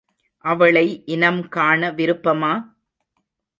அவளை 0.45 1.03
இனம் 1.05 1.47
காண 1.47 1.91
விருப்பமா? 1.91 2.53